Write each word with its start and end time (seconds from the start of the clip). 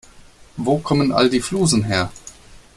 Wo 0.57 0.79
kommen 0.79 1.11
all 1.11 1.29
die 1.29 1.41
Flusen 1.41 1.83
her? 1.83 2.11